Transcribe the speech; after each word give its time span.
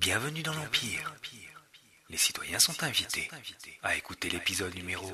Bienvenue 0.00 0.42
dans 0.44 0.54
l'Empire. 0.54 1.12
Les 2.08 2.16
citoyens 2.16 2.60
sont 2.60 2.84
invités 2.84 3.28
à 3.82 3.96
écouter 3.96 4.30
l'épisode 4.30 4.72
numéro 4.76 5.10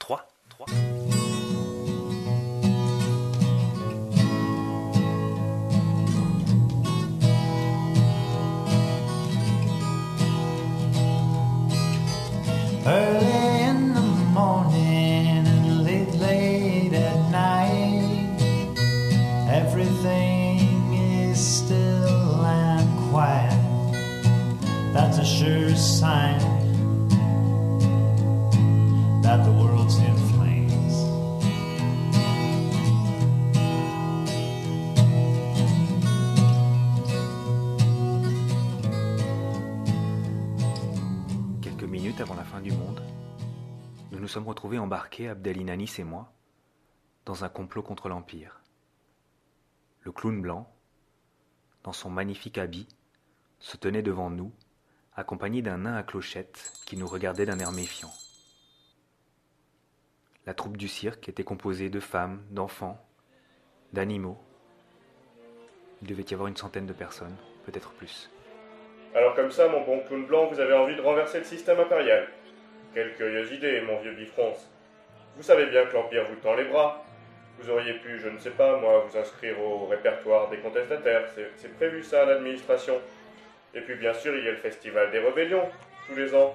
3. 0.00 0.28
3. 0.48 0.66
Quelques 41.60 41.82
minutes 41.82 42.20
avant 42.20 42.34
la 42.34 42.44
fin 42.44 42.60
du 42.60 42.70
monde, 42.70 43.02
nous 44.12 44.20
nous 44.20 44.28
sommes 44.28 44.46
retrouvés 44.46 44.78
embarqués, 44.78 45.28
Abdelinanis 45.28 45.94
et 45.98 46.04
moi, 46.04 46.32
dans 47.24 47.42
un 47.42 47.48
complot 47.48 47.82
contre 47.82 48.08
l'Empire. 48.08 48.60
Le 50.02 50.12
clown 50.12 50.40
blanc, 50.40 50.72
dans 51.82 51.92
son 51.92 52.10
magnifique 52.10 52.58
habit, 52.58 52.86
se 53.58 53.76
tenait 53.76 54.02
devant 54.02 54.30
nous, 54.30 54.52
accompagné 55.14 55.62
d'un 55.62 55.78
nain 55.78 55.96
à 55.96 56.02
clochette 56.02 56.72
qui 56.86 56.96
nous 56.96 57.06
regardait 57.06 57.46
d'un 57.46 57.58
air 57.58 57.72
méfiant. 57.72 58.12
La 60.46 60.54
troupe 60.54 60.76
du 60.76 60.88
cirque 60.88 61.28
était 61.28 61.44
composée 61.44 61.90
de 61.90 62.00
femmes, 62.00 62.42
d'enfants, 62.50 62.98
d'animaux. 63.92 64.38
Il 66.00 66.08
devait 66.08 66.24
y 66.28 66.34
avoir 66.34 66.48
une 66.48 66.56
centaine 66.56 66.86
de 66.86 66.92
personnes, 66.92 67.36
peut-être 67.64 67.92
plus. 67.92 68.30
Alors 69.14 69.34
comme 69.34 69.50
ça, 69.50 69.68
mon 69.68 69.84
bon 69.84 70.00
clown 70.00 70.26
blanc, 70.26 70.46
vous 70.46 70.58
avez 70.58 70.72
envie 70.72 70.96
de 70.96 71.02
renverser 71.02 71.38
le 71.38 71.44
système 71.44 71.78
impérial. 71.78 72.28
Quelle 72.94 73.14
curieuse 73.14 73.52
idée, 73.52 73.82
mon 73.82 74.00
vieux 74.00 74.14
bifronce. 74.14 74.68
Vous 75.36 75.42
savez 75.42 75.66
bien 75.66 75.84
que 75.86 75.94
l'Empire 75.94 76.24
vous 76.28 76.36
tend 76.36 76.54
les 76.54 76.64
bras. 76.64 77.04
Vous 77.58 77.70
auriez 77.70 77.94
pu, 77.94 78.18
je 78.18 78.28
ne 78.28 78.38
sais 78.38 78.50
pas, 78.50 78.78
moi, 78.78 79.04
vous 79.06 79.16
inscrire 79.16 79.60
au 79.60 79.86
répertoire 79.86 80.48
des 80.50 80.58
contestataires. 80.58 81.28
C'est 81.56 81.74
prévu 81.76 82.02
ça 82.02 82.22
à 82.22 82.26
l'administration. 82.26 83.00
Et 83.74 83.80
puis 83.80 83.94
bien 83.94 84.12
sûr, 84.12 84.36
il 84.36 84.44
y 84.44 84.48
a 84.48 84.52
le 84.52 84.58
festival 84.58 85.10
des 85.10 85.18
rébellions, 85.18 85.68
tous 86.06 86.14
les 86.14 86.34
ans. 86.34 86.54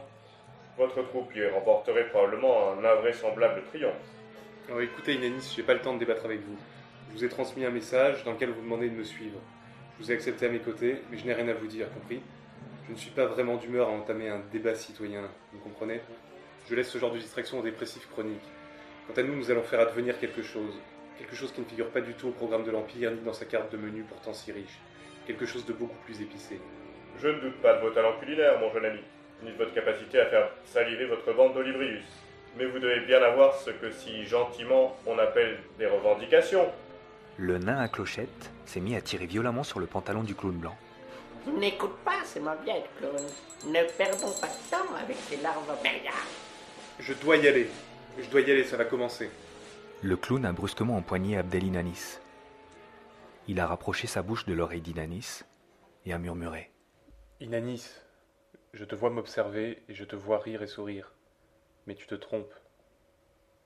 Votre 0.77 1.01
troupe 1.01 1.35
y 1.35 1.45
remporterait 1.47 2.09
probablement 2.09 2.73
un 2.73 2.85
invraisemblable 2.85 3.63
triomphe. 3.63 3.93
Alors 4.67 4.81
écoutez 4.81 5.15
Inanis, 5.15 5.53
j'ai 5.55 5.63
pas 5.63 5.73
le 5.73 5.81
temps 5.81 5.93
de 5.93 5.99
débattre 5.99 6.25
avec 6.25 6.41
vous. 6.41 6.57
Je 7.09 7.13
vous 7.13 7.25
ai 7.25 7.29
transmis 7.29 7.65
un 7.65 7.71
message 7.71 8.23
dans 8.23 8.33
lequel 8.33 8.51
vous 8.51 8.61
demandez 8.61 8.89
de 8.89 8.95
me 8.95 9.03
suivre. 9.03 9.39
Je 9.97 10.03
vous 10.03 10.11
ai 10.11 10.13
accepté 10.13 10.45
à 10.45 10.49
mes 10.49 10.59
côtés, 10.59 11.01
mais 11.09 11.17
je 11.17 11.25
n'ai 11.25 11.33
rien 11.33 11.47
à 11.47 11.53
vous 11.53 11.65
dire, 11.65 11.91
compris? 11.91 12.21
Je 12.85 12.91
ne 12.91 12.97
suis 12.97 13.09
pas 13.09 13.25
vraiment 13.25 13.55
d'humeur 13.55 13.87
à 13.87 13.91
entamer 13.91 14.29
un 14.29 14.41
débat 14.51 14.75
citoyen, 14.75 15.23
vous 15.51 15.59
comprenez? 15.59 16.01
Je 16.69 16.75
laisse 16.75 16.89
ce 16.89 16.99
genre 16.99 17.11
de 17.11 17.17
distraction 17.17 17.59
aux 17.59 17.63
dépressifs 17.63 18.07
chroniques. 18.09 18.47
Quant 19.07 19.19
à 19.19 19.23
nous, 19.23 19.35
nous 19.35 19.49
allons 19.49 19.63
faire 19.63 19.79
advenir 19.79 20.19
quelque 20.19 20.43
chose. 20.43 20.75
Quelque 21.17 21.35
chose 21.35 21.51
qui 21.51 21.61
ne 21.61 21.65
figure 21.65 21.89
pas 21.89 22.01
du 22.01 22.13
tout 22.13 22.27
au 22.27 22.31
programme 22.31 22.63
de 22.63 22.71
l'Empire 22.71 23.09
ni 23.11 23.21
dans 23.21 23.33
sa 23.33 23.45
carte 23.45 23.71
de 23.71 23.77
menu 23.77 24.03
pourtant 24.03 24.33
si 24.33 24.51
riche. 24.51 24.77
Quelque 25.25 25.45
chose 25.47 25.65
de 25.65 25.73
beaucoup 25.73 25.97
plus 26.05 26.21
épicé. 26.21 26.59
Je 27.21 27.27
ne 27.27 27.39
doute 27.39 27.61
pas 27.61 27.75
de 27.75 27.81
vos 27.81 27.89
talents 27.89 28.17
culinaires, 28.19 28.59
mon 28.59 28.71
jeune 28.71 28.85
ami, 28.85 28.99
ni 29.43 29.51
de 29.51 29.57
votre 29.57 29.73
capacité 29.73 30.19
à 30.19 30.27
faire 30.27 30.49
saliver 30.65 31.05
votre 31.05 31.33
bande 31.33 31.53
d'Olibrius. 31.53 32.03
Mais 32.57 32.65
vous 32.65 32.79
devez 32.79 33.01
bien 33.01 33.21
avoir 33.21 33.55
ce 33.55 33.71
que 33.71 33.91
si 33.91 34.25
gentiment 34.25 34.95
on 35.05 35.17
appelle 35.17 35.57
des 35.79 35.87
revendications. 35.87 36.67
Le 37.37 37.57
nain 37.57 37.79
à 37.79 37.87
clochette 37.87 38.51
s'est 38.65 38.79
mis 38.79 38.95
à 38.95 39.01
tirer 39.01 39.25
violemment 39.25 39.63
sur 39.63 39.79
le 39.79 39.85
pantalon 39.85 40.23
du 40.23 40.35
clown 40.35 40.55
blanc. 40.55 40.75
N'écoute 41.59 41.95
pas 42.03 42.23
ces 42.23 42.39
mauvais 42.39 42.83
clown. 42.97 43.15
Ne 43.65 43.83
perdons 43.97 44.33
pas 44.39 44.47
de 44.47 44.69
temps 44.69 44.95
avec 45.01 45.17
ces 45.17 45.37
larves 45.37 45.69
impériales. 45.69 46.13
Je 46.99 47.13
dois 47.13 47.37
y 47.37 47.47
aller. 47.47 47.69
Je 48.19 48.29
dois 48.29 48.41
y 48.41 48.51
aller, 48.51 48.63
ça 48.63 48.77
va 48.77 48.85
commencer. 48.85 49.29
Le 50.03 50.17
clown 50.17 50.45
a 50.45 50.51
brusquement 50.51 50.97
empoigné 50.97 51.37
Abdelinanis. 51.37 52.19
Il 53.47 53.59
a 53.59 53.67
rapproché 53.67 54.07
sa 54.07 54.21
bouche 54.21 54.45
de 54.45 54.53
l'oreille 54.53 54.81
d'Inanis 54.81 55.43
et 56.05 56.13
a 56.13 56.17
murmuré. 56.17 56.69
Inanis, 57.39 58.01
je 58.73 58.83
te 58.83 58.95
vois 58.95 59.11
m'observer 59.11 59.83
et 59.87 59.93
je 59.93 60.05
te 60.05 60.15
vois 60.15 60.39
rire 60.39 60.63
et 60.63 60.67
sourire. 60.67 61.13
Mais 61.85 61.93
tu 61.93 62.07
te 62.07 62.15
trompes. 62.15 62.55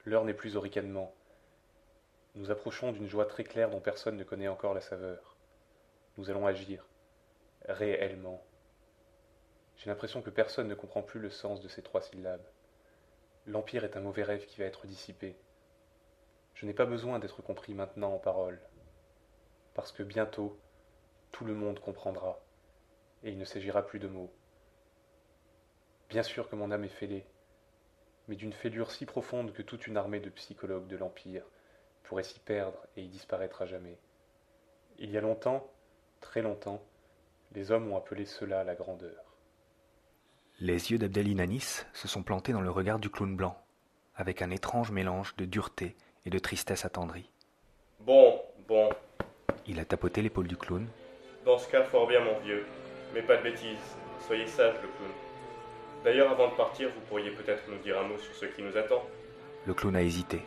L'heure 0.03 0.25
n'est 0.25 0.33
plus 0.33 0.57
au 0.57 0.59
ricanement. 0.59 1.15
Nous 2.35 2.51
approchons 2.51 2.91
d'une 2.91 3.07
joie 3.07 3.25
très 3.25 3.45
claire 3.45 3.69
dont 3.69 3.79
personne 3.79 4.17
ne 4.17 4.25
connaît 4.25 4.49
encore 4.49 4.73
la 4.73 4.81
saveur. 4.81 5.37
Nous 6.17 6.29
allons 6.29 6.45
agir. 6.45 6.85
Réellement. 7.65 8.43
J'ai 9.77 9.89
l'impression 9.89 10.21
que 10.21 10.29
personne 10.29 10.67
ne 10.67 10.75
comprend 10.75 11.01
plus 11.01 11.21
le 11.21 11.29
sens 11.29 11.61
de 11.61 11.69
ces 11.69 11.81
trois 11.81 12.01
syllabes. 12.01 12.45
L'Empire 13.47 13.85
est 13.85 13.95
un 13.95 14.01
mauvais 14.01 14.23
rêve 14.23 14.47
qui 14.47 14.59
va 14.59 14.65
être 14.65 14.85
dissipé. 14.85 15.37
Je 16.55 16.65
n'ai 16.65 16.73
pas 16.73 16.85
besoin 16.85 17.19
d'être 17.19 17.41
compris 17.41 17.73
maintenant 17.73 18.15
en 18.15 18.19
paroles. 18.19 18.59
Parce 19.75 19.93
que 19.93 20.03
bientôt, 20.03 20.59
tout 21.31 21.45
le 21.45 21.53
monde 21.53 21.79
comprendra 21.79 22.41
et 23.23 23.31
il 23.31 23.37
ne 23.37 23.45
s'agira 23.45 23.85
plus 23.85 23.99
de 23.99 24.07
mots. 24.07 24.31
Bien 26.09 26.23
sûr 26.23 26.49
que 26.49 26.55
mon 26.55 26.71
âme 26.71 26.83
est 26.83 26.89
fêlée, 26.89 27.25
mais 28.27 28.35
d'une 28.35 28.53
fêlure 28.53 28.91
si 28.91 29.05
profonde 29.05 29.53
que 29.53 29.61
toute 29.61 29.87
une 29.87 29.97
armée 29.97 30.19
de 30.19 30.29
psychologues 30.29 30.87
de 30.87 30.97
l'Empire 30.97 31.45
pourrait 32.03 32.23
s'y 32.23 32.39
perdre 32.39 32.77
et 32.97 33.03
y 33.03 33.07
disparaître 33.07 33.61
à 33.61 33.65
jamais. 33.65 33.97
Il 34.99 35.11
y 35.11 35.17
a 35.17 35.21
longtemps, 35.21 35.69
très 36.19 36.41
longtemps, 36.41 36.81
les 37.53 37.71
hommes 37.71 37.91
ont 37.91 37.97
appelé 37.97 38.25
cela 38.25 38.63
la 38.63 38.75
grandeur. 38.75 39.35
Les 40.59 40.91
yeux 40.91 40.97
d'Abdelinanis 40.97 41.83
se 41.93 42.07
sont 42.07 42.23
plantés 42.23 42.53
dans 42.53 42.61
le 42.61 42.69
regard 42.69 42.99
du 42.99 43.09
clown 43.09 43.35
blanc, 43.35 43.57
avec 44.15 44.41
un 44.41 44.51
étrange 44.51 44.91
mélange 44.91 45.35
de 45.37 45.45
dureté 45.45 45.95
et 46.25 46.29
de 46.29 46.39
tristesse 46.39 46.85
attendrie. 46.85 47.31
Bon, 48.01 48.41
bon, 48.67 48.89
Il 49.65 49.79
a 49.79 49.85
tapoté 49.85 50.21
l'épaule 50.21 50.47
du 50.47 50.57
clown. 50.57 50.87
dans 51.45 51.57
ce 51.57 51.69
cas, 51.69 51.83
fort 51.83 52.07
bien, 52.07 52.19
mon 52.23 52.39
vieux. 52.39 52.65
Mais 53.13 53.22
pas 53.22 53.38
de 53.38 53.44
bêtises, 53.44 53.77
soyez 54.25 54.47
sage, 54.47 54.75
le 54.81 54.88
clown. 54.88 55.11
D'ailleurs, 56.03 56.31
avant 56.31 56.49
de 56.49 56.55
partir, 56.55 56.89
vous 56.89 57.01
pourriez 57.01 57.31
peut-être 57.31 57.63
nous 57.69 57.77
dire 57.77 57.99
un 57.99 58.03
mot 58.03 58.17
sur 58.17 58.33
ce 58.33 58.45
qui 58.45 58.61
nous 58.61 58.75
attend. 58.77 59.03
Le 59.67 59.73
clown 59.73 59.95
a 59.95 60.01
hésité. 60.01 60.41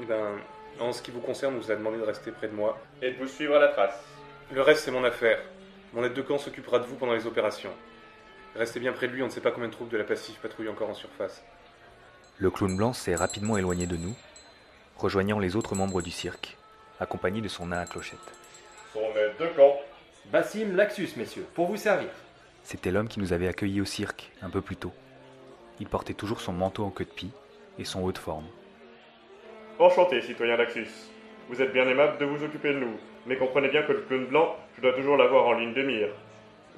Eh 0.00 0.04
ben, 0.04 0.38
en 0.80 0.92
ce 0.92 1.02
qui 1.02 1.10
vous 1.10 1.20
concerne, 1.20 1.54
on 1.54 1.58
vous 1.58 1.70
a 1.70 1.76
demandé 1.76 1.98
de 1.98 2.02
rester 2.02 2.32
près 2.32 2.48
de 2.48 2.54
moi. 2.54 2.78
Et 3.02 3.12
de 3.12 3.18
vous 3.18 3.28
suivre 3.28 3.56
à 3.56 3.60
la 3.60 3.68
trace. 3.68 4.02
Le 4.52 4.62
reste, 4.62 4.84
c'est 4.84 4.90
mon 4.90 5.04
affaire. 5.04 5.38
Mon 5.92 6.04
aide 6.04 6.14
de 6.14 6.22
camp 6.22 6.38
s'occupera 6.38 6.78
de 6.78 6.84
vous 6.86 6.96
pendant 6.96 7.14
les 7.14 7.26
opérations. 7.26 7.72
Restez 8.56 8.80
bien 8.80 8.92
près 8.92 9.06
de 9.06 9.12
lui, 9.12 9.22
on 9.22 9.26
ne 9.26 9.30
sait 9.30 9.40
pas 9.40 9.50
combien 9.50 9.68
de 9.68 9.72
troupes 9.72 9.90
de 9.90 9.96
la 9.96 10.04
Pacifique 10.04 10.40
patrouillent 10.40 10.70
encore 10.70 10.90
en 10.90 10.94
surface. 10.94 11.42
Le 12.38 12.50
clown 12.50 12.76
blanc 12.76 12.92
s'est 12.92 13.14
rapidement 13.14 13.56
éloigné 13.56 13.86
de 13.86 13.96
nous, 13.96 14.14
rejoignant 14.96 15.38
les 15.38 15.56
autres 15.56 15.74
membres 15.74 16.02
du 16.02 16.10
cirque, 16.10 16.56
accompagné 17.00 17.40
de 17.40 17.48
son 17.48 17.66
nain 17.66 17.80
à 17.80 17.86
clochette. 17.86 18.18
Son 18.92 19.00
aide 19.00 19.36
de 19.38 19.46
camp. 19.54 19.76
Bassim 20.32 20.74
Laxus, 20.74 21.10
messieurs, 21.16 21.46
pour 21.54 21.68
vous 21.68 21.76
servir. 21.76 22.08
C'était 22.64 22.90
l'homme 22.90 23.06
qui 23.06 23.20
nous 23.20 23.32
avait 23.32 23.46
accueillis 23.46 23.80
au 23.80 23.84
cirque, 23.84 24.32
un 24.42 24.50
peu 24.50 24.60
plus 24.60 24.74
tôt. 24.74 24.92
Il 25.78 25.86
portait 25.86 26.14
toujours 26.14 26.40
son 26.40 26.52
manteau 26.52 26.84
en 26.84 26.90
queue 26.90 27.04
de 27.04 27.10
pie 27.10 27.30
et 27.78 27.84
son 27.84 28.02
haut 28.02 28.10
de 28.10 28.18
forme. 28.18 28.46
Enchanté, 29.78 30.20
citoyen 30.20 30.56
Laxus. 30.56 30.88
Vous 31.48 31.62
êtes 31.62 31.72
bien 31.72 31.86
aimable 31.86 32.18
de 32.18 32.24
vous 32.24 32.42
occuper 32.42 32.74
de 32.74 32.80
nous, 32.80 32.98
mais 33.26 33.36
comprenez 33.36 33.68
bien 33.68 33.82
que 33.84 33.92
le 33.92 34.00
clown 34.00 34.26
blanc, 34.26 34.56
je 34.76 34.82
dois 34.82 34.94
toujours 34.94 35.16
l'avoir 35.16 35.46
en 35.46 35.52
ligne 35.52 35.74
de 35.74 35.82
mire. 35.82 36.08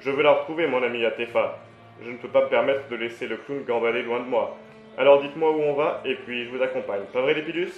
Je 0.00 0.10
veux 0.10 0.22
la 0.22 0.32
retrouver, 0.32 0.66
mon 0.66 0.82
ami 0.82 1.06
Atefa. 1.06 1.58
Je 2.04 2.10
ne 2.10 2.18
peux 2.18 2.28
pas 2.28 2.44
me 2.44 2.50
permettre 2.50 2.86
de 2.90 2.96
laisser 2.96 3.26
le 3.26 3.38
clown 3.38 3.64
gambader 3.64 4.02
loin 4.02 4.20
de 4.20 4.26
moi. 4.26 4.58
Alors 4.98 5.22
dites-moi 5.22 5.52
où 5.52 5.60
on 5.60 5.72
va, 5.72 6.02
et 6.04 6.16
puis 6.16 6.44
je 6.44 6.50
vous 6.50 6.62
accompagne. 6.62 7.04
Pas 7.14 7.22
vrai, 7.22 7.32
Lépidus 7.32 7.72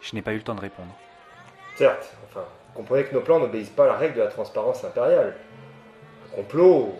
Je 0.00 0.14
n'ai 0.14 0.22
pas 0.22 0.34
eu 0.34 0.36
le 0.36 0.42
temps 0.42 0.54
de 0.54 0.60
répondre. 0.60 0.96
Certes, 1.76 2.12
enfin, 2.28 2.44
comprenez 2.74 3.04
que 3.04 3.14
nos 3.14 3.20
plans 3.20 3.40
n'obéissent 3.40 3.70
pas 3.70 3.84
à 3.84 3.88
la 3.88 3.96
règle 3.96 4.14
de 4.16 4.20
la 4.22 4.28
transparence 4.28 4.84
impériale. 4.84 5.34
Un 6.32 6.36
complot, 6.36 6.94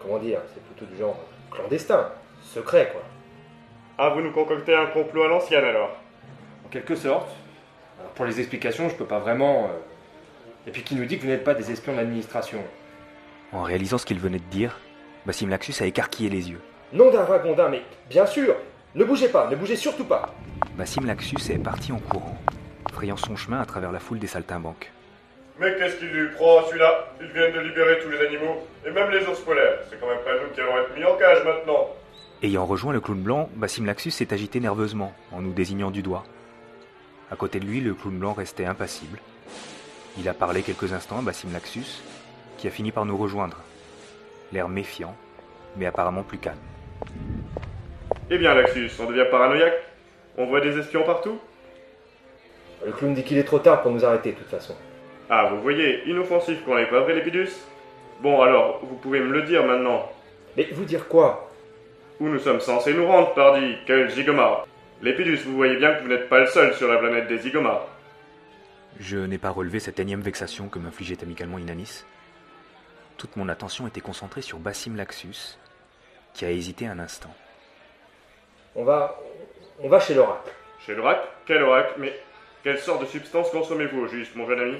comment 0.00 0.18
dire, 0.18 0.40
c'est 0.54 0.62
plutôt 0.62 0.86
du 0.92 0.96
genre 0.98 1.16
clandestin, 1.50 2.08
secret 2.42 2.90
quoi. 2.92 3.02
Ah, 3.98 4.10
vous 4.10 4.20
nous 4.22 4.32
concoctez 4.32 4.74
un 4.74 4.86
complot 4.86 5.24
à 5.24 5.28
l'ancienne 5.28 5.64
alors? 5.64 5.90
En 6.64 6.68
quelque 6.68 6.94
sorte. 6.94 7.28
Alors, 7.98 8.12
pour 8.12 8.24
les 8.24 8.38
explications, 8.40 8.88
je 8.88 8.94
peux 8.94 9.04
pas 9.04 9.18
vraiment. 9.18 9.64
euh, 9.64 10.66
Et 10.66 10.70
puis 10.70 10.82
qui 10.82 10.94
nous 10.94 11.04
dit 11.04 11.16
que 11.18 11.22
vous 11.22 11.28
n'êtes 11.28 11.44
pas 11.44 11.54
des 11.54 11.70
espions 11.70 11.92
de 11.92 11.98
l'administration 11.98 12.58
En 13.52 13.62
réalisant 13.62 13.98
ce 13.98 14.06
qu'il 14.06 14.18
venait 14.20 14.38
de 14.38 14.44
dire, 14.44 14.78
Bassim 15.26 15.48
Laxus 15.50 15.82
a 15.82 15.86
écarquillé 15.86 16.30
les 16.30 16.48
yeux. 16.50 16.60
Nom 16.92 17.10
d'un 17.10 17.24
vagondin, 17.24 17.68
mais 17.68 17.82
bien 18.08 18.24
sûr 18.26 18.54
Ne 18.94 19.04
bougez 19.04 19.28
pas, 19.28 19.48
ne 19.50 19.56
bougez 19.56 19.76
surtout 19.76 20.04
pas 20.04 20.34
Bassim 20.76 21.04
Laxus 21.06 21.50
est 21.52 21.58
parti 21.58 21.92
en 21.92 21.98
courant, 21.98 22.36
frayant 23.00 23.16
son 23.16 23.34
chemin 23.34 23.62
à 23.62 23.64
travers 23.64 23.92
la 23.92 23.98
foule 23.98 24.18
des 24.18 24.26
saltimbanques. 24.26 24.92
Mais 25.58 25.74
qu'est-ce 25.78 25.96
qu'il 25.96 26.08
lui 26.08 26.28
prend, 26.34 26.66
celui-là? 26.66 27.06
Ils 27.22 27.28
viennent 27.28 27.54
de 27.54 27.60
libérer 27.60 27.98
tous 28.00 28.10
les 28.10 28.20
animaux, 28.26 28.66
et 28.86 28.90
même 28.90 29.10
les 29.10 29.26
ours 29.26 29.40
polaires. 29.40 29.78
C'est 29.88 29.98
quand 29.98 30.06
même 30.06 30.22
pas 30.22 30.34
nous 30.34 30.52
qui 30.52 30.60
allons 30.60 30.76
être 30.76 30.94
mis 30.94 31.04
en 31.04 31.16
cage 31.16 31.42
maintenant. 31.42 31.88
Ayant 32.42 32.66
rejoint 32.66 32.92
le 32.92 33.00
clown 33.00 33.22
blanc, 33.22 33.48
Bassim 33.54 33.86
Laxus 33.86 34.10
s'est 34.10 34.34
agité 34.34 34.60
nerveusement 34.60 35.14
en 35.32 35.40
nous 35.40 35.54
désignant 35.54 35.90
du 35.90 36.02
doigt. 36.02 36.24
À 37.30 37.36
côté 37.36 37.58
de 37.58 37.64
lui, 37.64 37.80
le 37.80 37.94
clown 37.94 38.18
blanc 38.18 38.34
restait 38.34 38.66
impassible. 38.66 39.18
Il 40.18 40.28
a 40.28 40.34
parlé 40.34 40.60
quelques 40.60 40.92
instants 40.92 41.20
à 41.20 41.22
Bassim 41.22 41.54
Laxus, 41.54 42.02
qui 42.58 42.68
a 42.68 42.70
fini 42.70 42.92
par 42.92 43.06
nous 43.06 43.16
rejoindre, 43.16 43.56
l'air 44.52 44.68
méfiant, 44.68 45.16
mais 45.78 45.86
apparemment 45.86 46.22
plus 46.22 46.36
calme. 46.36 46.58
Eh 48.28 48.36
bien, 48.36 48.52
Laxus, 48.52 48.90
on 49.00 49.06
devient 49.06 49.24
paranoïaque 49.30 49.80
On 50.36 50.44
voit 50.44 50.60
des 50.60 50.78
espions 50.78 51.04
partout 51.04 51.40
Le 52.84 52.92
clown 52.92 53.14
dit 53.14 53.24
qu'il 53.24 53.38
est 53.38 53.44
trop 53.44 53.58
tard 53.58 53.82
pour 53.82 53.90
nous 53.90 54.04
arrêter, 54.04 54.32
de 54.32 54.38
toute 54.38 54.48
façon. 54.48 54.74
Ah, 55.28 55.50
vous 55.50 55.60
voyez, 55.60 56.02
inoffensif 56.08 56.64
qu'on 56.64 56.76
n'est 56.76 56.86
pas 56.86 57.00
vrai, 57.00 57.14
Lépidus 57.14 57.50
Bon, 58.20 58.40
alors, 58.42 58.80
vous 58.82 58.96
pouvez 58.96 59.20
me 59.20 59.32
le 59.32 59.42
dire 59.42 59.64
maintenant. 59.64 60.10
Mais 60.56 60.68
vous 60.72 60.84
dire 60.84 61.08
quoi? 61.08 61.50
Où 62.18 62.28
nous 62.28 62.38
sommes 62.38 62.60
censés 62.60 62.94
nous 62.94 63.06
rendre, 63.06 63.32
pardi 63.34 63.76
Quel 63.86 64.10
zigomar? 64.10 64.66
Lépidus, 65.02 65.44
vous 65.44 65.56
voyez 65.56 65.76
bien 65.76 65.94
que 65.94 66.02
vous 66.02 66.08
n'êtes 66.08 66.28
pas 66.28 66.40
le 66.40 66.46
seul 66.46 66.74
sur 66.74 66.88
la 66.88 66.98
planète 66.98 67.28
des 67.28 67.38
zigomars. 67.38 67.86
Je 68.98 69.16
n'ai 69.16 69.38
pas 69.38 69.50
relevé 69.50 69.80
cette 69.80 70.00
énième 70.00 70.20
vexation 70.20 70.68
que 70.68 70.78
m'infligeait 70.78 71.22
amicalement 71.22 71.58
Inanis. 71.58 72.04
Toute 73.16 73.36
mon 73.36 73.48
attention 73.48 73.86
était 73.86 74.00
concentrée 74.00 74.42
sur 74.42 74.58
Bassim 74.58 74.96
Laxus, 74.96 75.58
qui 76.34 76.44
a 76.44 76.50
hésité 76.50 76.86
un 76.86 76.98
instant. 76.98 77.34
On 78.74 78.84
va. 78.84 79.18
On 79.82 79.88
va 79.88 80.00
chez 80.00 80.14
l'oracle. 80.14 80.50
Chez 80.84 80.94
l'oracle? 80.94 81.26
Quel 81.46 81.62
oracle? 81.62 81.94
Mais 81.98 82.14
quelle 82.62 82.78
sorte 82.78 83.00
de 83.02 83.06
substance 83.06 83.50
consommez-vous 83.50 84.00
au 84.00 84.06
juste, 84.06 84.34
mon 84.36 84.46
jeune 84.46 84.60
ami 84.60 84.78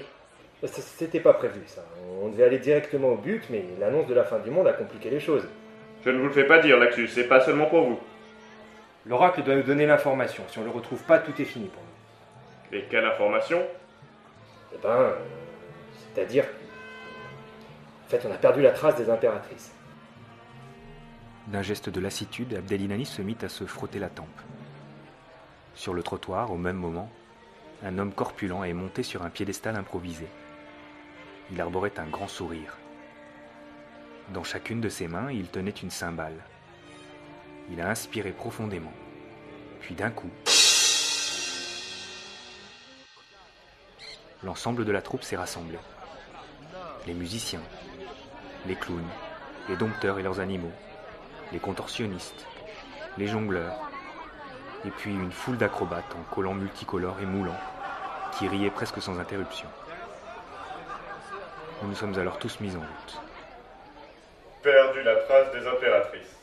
C- 0.65 0.83
C'était 0.83 1.21
pas 1.21 1.33
prévu, 1.35 1.61
ça. 1.67 1.83
On 2.23 2.29
devait 2.29 2.45
aller 2.45 2.59
directement 2.59 3.09
au 3.09 3.17
but, 3.17 3.43
mais 3.51 3.65
l'annonce 3.79 4.07
de 4.07 4.15
la 4.15 4.25
fin 4.25 4.39
du 4.39 4.51
monde 4.51 4.67
a 4.67 4.73
compliqué 4.75 5.09
les 5.11 5.21
choses. 5.21 5.47
Je 6.05 6.11
ne 6.11 6.19
vous 6.19 6.27
le 6.27 6.33
fais 6.33 6.45
pas 6.45 6.59
dire, 6.59 6.79
Laxus, 6.79 7.09
c'est 7.09 7.29
pas 7.29 7.41
seulement 7.41 7.67
pour 7.67 7.83
vous. 7.89 7.99
L'oracle 9.07 9.43
doit 9.43 9.55
nous 9.55 9.63
donner 9.63 9.87
l'information. 9.87 10.43
Si 10.49 10.59
on 10.59 10.65
le 10.65 10.71
retrouve 10.71 11.03
pas, 11.05 11.19
tout 11.19 11.33
est 11.41 11.45
fini 11.47 11.69
pour 11.69 11.83
nous. 11.83 12.79
Et 12.79 12.85
quelle 12.91 13.05
information 13.07 13.63
Eh 14.75 14.79
ben. 14.83 14.89
euh, 14.91 15.13
C'est-à-dire. 16.15 16.45
En 18.07 18.11
fait, 18.11 18.27
on 18.29 18.33
a 18.33 18.37
perdu 18.37 18.61
la 18.61 18.73
trace 18.73 18.97
des 18.97 19.09
impératrices. 19.09 19.73
D'un 21.47 21.63
geste 21.63 21.89
de 21.89 22.01
lassitude, 22.01 22.55
Abdelinanis 22.55 23.07
se 23.07 23.23
mit 23.23 23.37
à 23.43 23.49
se 23.49 23.65
frotter 23.65 23.99
la 23.99 24.09
tempe. 24.11 24.27
Sur 25.75 25.95
le 25.95 26.03
trottoir, 26.03 26.53
au 26.53 26.57
même 26.59 26.77
moment, 26.77 27.11
un 27.83 27.99
homme 27.99 28.13
corpulent 28.13 28.65
est 28.65 28.75
monté 28.75 29.03
sur 29.03 29.23
un 29.23 29.31
piédestal 29.31 29.75
improvisé. 29.77 30.27
Il 31.51 31.61
arborait 31.61 31.99
un 31.99 32.07
grand 32.07 32.29
sourire. 32.29 32.77
Dans 34.35 34.45
chacune 34.45 34.81
de 34.81 34.91
ses 34.91 35.09
mains, 35.09 35.33
il 35.33 35.49
tenait 35.49 35.71
une 35.71 35.91
cymbale. 35.91 36.37
Il 37.71 37.81
a 37.81 37.89
inspiré 37.89 38.33
profondément. 38.33 38.93
Puis 39.81 39.95
d'un 39.95 40.11
coup, 40.11 40.31
l'ensemble 44.45 44.85
de 44.85 44.93
la 44.93 45.01
troupe 45.01 45.23
s'est 45.23 45.37
rassemblé. 45.37 45.79
Les 47.07 47.15
musiciens, 47.15 47.63
les 48.67 48.77
clowns, 48.77 49.09
les 49.69 49.77
dompteurs 49.77 50.19
et 50.19 50.23
leurs 50.23 50.41
animaux, 50.41 50.73
les 51.51 51.59
contorsionnistes, 51.59 52.47
les 53.17 53.27
jongleurs, 53.27 53.91
et 54.85 54.91
puis 54.91 55.13
une 55.13 55.33
foule 55.33 55.57
d'acrobates 55.57 56.15
en 56.15 56.35
collants 56.35 56.55
multicolores 56.55 57.21
et 57.21 57.27
moulants 57.27 57.59
qui 58.33 58.49
riaient 58.49 58.71
presque 58.71 59.01
sans 59.01 59.19
interruption. 59.19 59.69
Nous 61.83 61.89
nous 61.89 61.95
sommes 61.95 62.19
alors 62.19 62.39
tous 62.39 62.61
mis 62.61 62.75
en 62.77 62.81
route. 62.81 63.21
Perdu 64.63 65.03
la 65.03 65.17
trace 65.17 65.53
des 65.53 65.67
impératrices. 65.67 66.37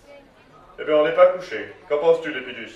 Eh 0.79 0.83
bien, 0.83 0.95
on 0.95 1.05
n'est 1.05 1.15
pas 1.15 1.27
couché. 1.27 1.73
Qu'en 1.87 1.99
penses-tu, 1.99 2.33
Lépidus 2.33 2.75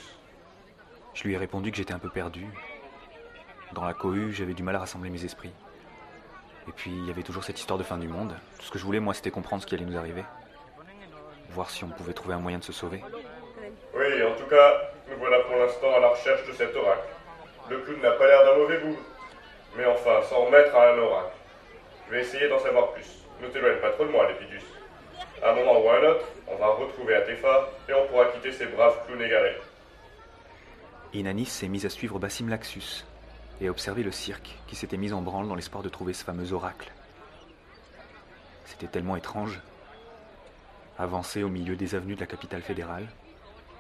Je 1.14 1.24
lui 1.24 1.34
ai 1.34 1.38
répondu 1.38 1.72
que 1.72 1.78
j'étais 1.78 1.94
un 1.94 2.00
peu 2.00 2.10
perdu. 2.10 2.46
Dans 3.74 3.84
la 3.84 3.94
cohue, 3.94 4.32
j'avais 4.34 4.54
du 4.54 4.64
mal 4.64 4.76
à 4.76 4.80
rassembler 4.80 5.10
mes 5.10 5.24
esprits. 5.24 5.54
Et 6.68 6.72
puis, 6.72 6.92
il 6.92 7.08
y 7.08 7.10
avait 7.10 7.24
toujours 7.24 7.44
cette 7.44 7.60
histoire 7.60 7.80
de 7.80 7.84
fin 7.84 7.98
du 7.98 8.08
monde. 8.08 8.36
Tout 8.58 8.66
ce 8.66 8.72
que 8.72 8.78
je 8.78 8.86
voulais, 8.86 9.00
moi, 9.00 9.14
c'était 9.14 9.32
comprendre 9.32 9.62
ce 9.64 9.68
qui 9.68 9.76
allait 9.76 9.86
nous 9.86 9.98
arriver. 9.98 10.24
Voir 11.50 11.70
si 11.70 11.84
on 11.84 11.90
pouvait 11.90 12.14
trouver 12.14 12.36
un 12.36 12.40
moyen 12.40 12.60
de 12.60 12.64
se 12.64 12.74
sauver. 12.74 13.04
Oui, 13.94 14.24
en 14.24 14.36
tout 14.36 14.48
cas, 14.50 14.74
nous 15.10 15.18
voilà 15.18 15.40
pour 15.40 15.56
l'instant 15.58 15.96
à 15.96 16.00
la 16.00 16.10
recherche 16.10 16.46
de 16.48 16.54
cet 16.54 16.76
oracle. 16.76 17.08
Le 17.72 17.80
clown 17.80 18.02
n'a 18.02 18.12
pas 18.12 18.28
l'air 18.28 18.44
d'un 18.44 18.58
mauvais 18.58 18.80
bout. 18.80 18.98
Mais 19.78 19.86
enfin, 19.86 20.22
s'en 20.30 20.44
remettre 20.44 20.76
à 20.76 20.92
un 20.92 20.98
oracle. 20.98 21.38
Je 22.06 22.12
vais 22.12 22.22
essayer 22.22 22.50
d'en 22.50 22.60
savoir 22.60 22.92
plus. 22.92 23.06
Ne 23.42 23.48
t'éloigne 23.48 23.80
pas 23.80 23.92
trop 23.92 24.04
de 24.04 24.12
moi, 24.12 24.28
Lépidus. 24.28 24.66
À 25.42 25.52
un 25.52 25.56
moment 25.56 25.80
ou 25.80 25.88
à 25.88 25.98
un 25.98 26.04
autre, 26.10 26.26
on 26.50 26.58
va 26.58 26.68
retrouver 26.68 27.16
Atefa 27.16 27.70
et 27.88 27.94
on 27.94 28.08
pourra 28.08 28.26
quitter 28.26 28.52
ces 28.52 28.66
braves 28.66 28.98
clowns 29.08 29.22
égarés. 29.22 29.56
Inanis 31.14 31.46
s'est 31.46 31.70
mis 31.70 31.86
à 31.86 31.90
suivre 31.90 32.20
Bassim 32.20 32.50
Laxus 32.50 33.06
et 33.62 33.68
à 33.68 33.72
observer 33.72 34.04
le 34.04 34.12
cirque 34.12 34.60
qui 34.68 34.76
s'était 34.76 34.98
mis 34.98 35.14
en 35.14 35.22
branle 35.22 35.48
dans 35.48 35.56
l'espoir 35.56 35.82
de 35.82 35.88
trouver 35.88 36.12
ce 36.12 36.26
fameux 36.26 36.52
oracle. 36.52 36.92
C'était 38.66 38.88
tellement 38.88 39.16
étrange. 39.16 39.62
Avancer 41.00 41.42
au 41.42 41.50
milieu 41.50 41.78
des 41.78 41.96
avenues 41.96 42.16
de 42.16 42.20
la 42.20 42.28
capitale 42.28 42.64
fédérale, 42.64 43.08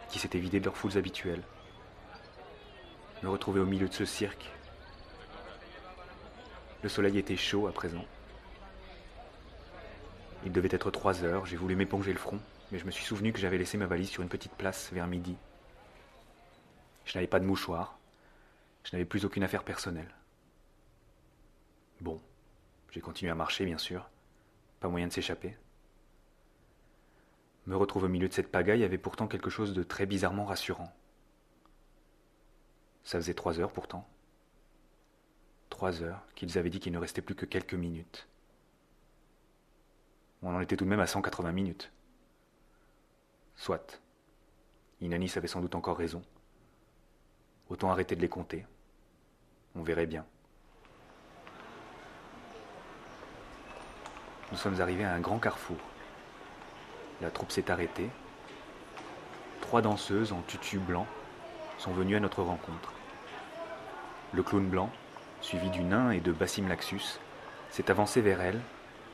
qui 0.09 0.17
s'étaient 0.17 0.39
vidées 0.39 0.61
de 0.61 0.65
leurs 0.65 0.77
foules 0.77 0.97
habituelles. 0.97 1.44
Me 3.23 3.29
retrouver 3.29 3.59
au 3.59 3.65
milieu 3.65 3.88
de 3.88 3.94
ce 3.94 4.06
cirque. 4.06 4.50
Le 6.81 6.89
soleil 6.89 7.19
était 7.19 7.38
chaud 7.38 7.68
à 7.68 7.71
présent. 7.71 8.03
Il 10.44 10.51
devait 10.51 10.69
être 10.71 10.89
trois 10.89 11.23
heures, 11.23 11.45
j'ai 11.45 11.56
voulu 11.56 11.75
m'éponger 11.75 12.13
le 12.13 12.19
front, 12.19 12.39
mais 12.71 12.79
je 12.79 12.85
me 12.85 12.91
suis 12.91 13.06
souvenu 13.06 13.31
que 13.31 13.39
j'avais 13.39 13.59
laissé 13.59 13.77
ma 13.77 13.85
valise 13.85 14.09
sur 14.09 14.23
une 14.23 14.29
petite 14.29 14.53
place 14.53 14.91
vers 14.91 15.06
midi. 15.06 15.38
Je 17.06 17.15
n'avais 17.15 17.27
pas 17.27 17.39
de 17.39 17.45
mouchoir. 17.45 18.00
Je 18.83 18.91
n'avais 18.94 19.06
plus 19.06 19.25
aucune 19.25 19.44
affaire 19.44 19.63
personnelle. 19.63 20.09
Bon, 22.00 22.19
j'ai 22.89 23.01
continué 23.01 23.31
à 23.31 23.35
marcher, 23.35 23.65
bien 23.65 23.77
sûr. 23.77 24.09
Pas 24.79 24.88
moyen 24.88 25.06
de 25.06 25.13
s'échapper. 25.13 25.56
Me 27.68 27.75
retrouver 27.75 28.07
au 28.07 28.09
milieu 28.09 28.27
de 28.27 28.33
cette 28.33 28.51
pagaille 28.51 28.83
avait 28.83 28.97
pourtant 28.97 29.27
quelque 29.27 29.51
chose 29.51 29.75
de 29.75 29.83
très 29.83 30.07
bizarrement 30.07 30.45
rassurant. 30.45 30.91
Ça 33.03 33.18
faisait 33.18 33.33
trois 33.33 33.59
heures 33.59 33.71
pourtant. 33.71 34.07
Trois 35.69 36.01
heures 36.01 36.21
qu'ils 36.36 36.57
avaient 36.57 36.69
dit 36.69 36.80
qu'il 36.80 36.94
ne 36.94 36.98
restait 36.98 37.21
plus 37.21 37.36
que 37.36 37.45
quelques 37.45 37.74
minutes. 37.74 38.27
On 40.44 40.56
en 40.56 40.59
était 40.59 40.77
tout 40.77 40.86
de 40.86 40.89
même 40.89 41.00
à 41.00 41.07
180 41.07 41.51
minutes. 41.51 41.92
Soit. 43.56 44.02
Inanis 45.02 45.33
avait 45.35 45.47
sans 45.47 45.61
doute 45.61 45.75
encore 45.75 45.97
raison. 45.97 46.21
Autant 47.69 47.92
arrêter 47.92 48.16
de 48.16 48.21
les 48.21 48.30
compter. 48.30 48.66
On 49.75 49.83
verrait 49.83 50.07
bien. 50.07 50.25
Nous 54.52 54.57
sommes 54.57 54.81
arrivés 54.81 55.06
à 55.06 55.14
un 55.14 55.19
grand 55.19 55.40
carrefour. 55.40 55.78
La 57.21 57.31
troupe 57.31 57.52
s'est 57.52 57.71
arrêtée. 57.71 58.09
Trois 59.61 59.81
danseuses 59.81 60.33
en 60.33 60.42
tutu 60.42 60.80
blanc 60.80 61.07
sont 61.78 61.94
venues 61.94 62.16
à 62.16 62.19
notre 62.19 62.44
rencontre. 62.44 62.94
Le 64.33 64.44
clown 64.44 64.66
blanc, 64.66 64.90
suivi 65.42 65.69
du 65.69 65.81
nain 65.83 66.11
et 66.11 66.21
de 66.21 66.31
Bassim 66.31 66.69
Laxus, 66.69 67.19
s'est 67.69 67.92
avancé 67.92 68.21
vers 68.21 68.40
elles 68.40 68.61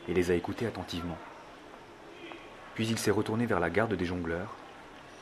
et 0.07 0.13
les 0.13 0.29
a 0.29 0.35
écoutées 0.35 0.67
attentivement. 0.67 1.17
Puis 2.75 2.87
il 2.87 2.99
s'est 2.99 3.09
retourné 3.09 3.47
vers 3.47 3.59
la 3.59 3.71
garde 3.71 3.95
des 3.95 4.05
jongleurs 4.05 4.53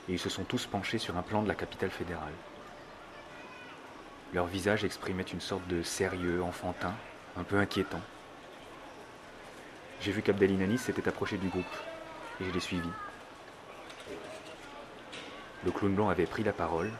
et 0.09 0.13
ils 0.13 0.19
se 0.19 0.29
sont 0.29 0.43
tous 0.43 0.65
penchés 0.65 0.97
sur 0.97 1.15
un 1.15 1.21
plan 1.21 1.41
de 1.41 1.47
la 1.47 1.55
capitale 1.55 1.91
fédérale. 1.91 2.33
Leur 4.33 4.47
visage 4.47 4.83
exprimait 4.83 5.23
une 5.23 5.39
sorte 5.39 5.65
de 5.69 5.81
sérieux 5.81 6.43
enfantin, 6.43 6.93
un 7.37 7.43
peu 7.43 7.57
inquiétant. 7.57 8.01
J'ai 10.01 10.11
vu 10.11 10.21
qu'Abdelinanis 10.21 10.79
s'était 10.79 11.07
approché 11.07 11.37
du 11.37 11.47
groupe, 11.47 11.63
et 12.41 12.43
je 12.43 12.51
l'ai 12.51 12.59
suivi. 12.59 12.89
Le 15.63 15.71
clown 15.71 15.95
blanc 15.95 16.09
avait 16.09 16.25
pris 16.25 16.43
la 16.43 16.51
parole, 16.51 16.91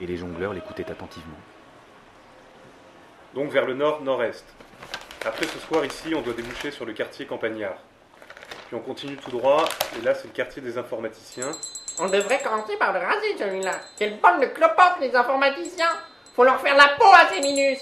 et 0.00 0.06
les 0.06 0.16
jongleurs 0.16 0.54
l'écoutaient 0.54 0.90
attentivement. 0.90 1.38
Donc 3.34 3.50
vers 3.50 3.66
le 3.66 3.74
nord-nord-est. 3.74 4.44
Après 5.24 5.46
ce 5.46 5.58
soir 5.58 5.84
ici, 5.84 6.14
on 6.14 6.22
doit 6.22 6.32
déboucher 6.34 6.70
sur 6.70 6.84
le 6.84 6.92
quartier 6.92 7.26
campagnard. 7.26 7.76
Puis 8.66 8.76
on 8.76 8.80
continue 8.80 9.16
tout 9.16 9.30
droit, 9.30 9.64
et 9.98 10.02
là 10.04 10.14
c'est 10.14 10.28
le 10.28 10.32
quartier 10.32 10.62
des 10.62 10.78
informaticiens. 10.78 11.50
On 11.98 12.08
devrait 12.08 12.40
commencer 12.42 12.76
par 12.76 12.92
le 12.92 13.00
raser, 13.00 13.36
celui-là. 13.38 13.78
Quelle 13.98 14.18
bande 14.20 14.40
de 14.40 14.46
clopotes, 14.46 15.00
les 15.00 15.14
informaticiens 15.14 15.90
Faut 16.34 16.44
leur 16.44 16.60
faire 16.60 16.76
la 16.76 16.88
peau 16.98 17.06
à 17.12 17.28
ces 17.32 17.40
minus 17.40 17.78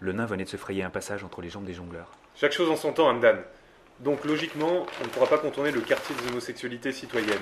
Le 0.00 0.12
nain 0.12 0.26
venait 0.26 0.44
de 0.44 0.48
se 0.48 0.56
frayer 0.56 0.82
un 0.82 0.90
passage 0.90 1.22
entre 1.22 1.40
les 1.42 1.48
jambes 1.50 1.64
des 1.64 1.74
jongleurs. 1.74 2.10
Chaque 2.34 2.52
chose 2.52 2.70
en 2.70 2.76
son 2.76 2.92
temps, 2.92 3.08
Hamdan. 3.08 3.36
Donc 4.00 4.24
logiquement, 4.24 4.86
on 5.00 5.04
ne 5.04 5.08
pourra 5.10 5.26
pas 5.26 5.38
contourner 5.38 5.70
le 5.70 5.80
quartier 5.80 6.14
des 6.16 6.28
homosexualités 6.30 6.92
citoyennes. 6.92 7.38